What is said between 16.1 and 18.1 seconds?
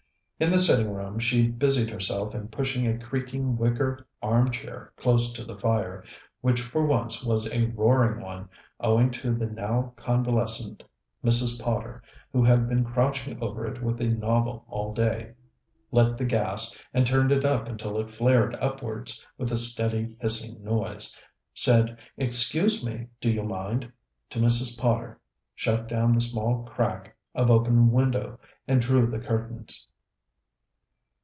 the gas, and turned it up until it